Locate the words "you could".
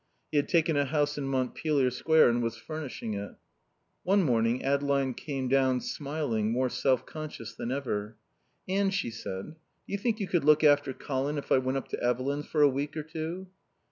10.19-10.43